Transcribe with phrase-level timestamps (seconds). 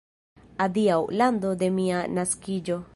[0.65, 2.85] Adiaŭ, lando de mia naskiĝo!